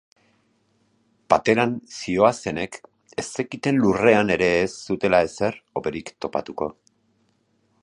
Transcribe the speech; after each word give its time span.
Pateran 1.33 1.75
zihoazenek 1.97 2.79
ez 3.23 3.27
zekiten 3.41 3.79
lurrean 3.85 4.33
ere 4.39 4.49
ez 4.65 4.73
zutela 4.93 5.23
ezer 5.29 5.63
hoberik 5.81 6.13
topatuko. 6.27 6.73